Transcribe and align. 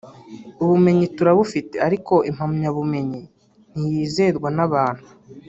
“Ubumenyi 0.63 1.05
turabufite 1.15 1.75
ariko 1.87 2.13
impamyabumenyi 2.29 3.21
ntiyizerwa 3.71 4.49
n’abantu 4.57 5.07